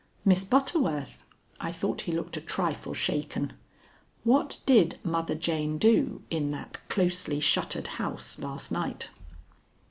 [0.25, 1.21] "Miss Butterworth,"
[1.59, 3.53] I thought he looked a trifle shaken,
[4.23, 9.11] "what did Mother Jane do in that closely shuttered house last night?"